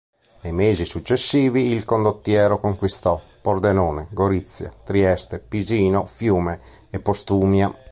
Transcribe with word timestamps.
Nei 0.41 0.51
mesi 0.51 0.83
successivi 0.83 1.67
il 1.73 1.85
condottiero 1.85 2.59
conquistò 2.59 3.21
Pordenone, 3.39 4.07
Gorizia, 4.09 4.73
Trieste, 4.83 5.37
Pisino, 5.37 6.07
Fiume 6.07 6.59
e 6.89 6.99
Postumia. 6.99 7.71